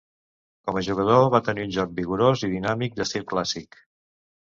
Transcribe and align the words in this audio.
Com 0.69 0.79
a 0.81 0.83
jugador, 0.87 1.27
va 1.35 1.43
tenir 1.51 1.67
un 1.67 1.75
joc 1.77 1.95
vigorós 2.01 2.47
i 2.51 2.53
dinàmic 2.57 3.01
d'estil 3.01 3.31
clàssic. 3.33 3.83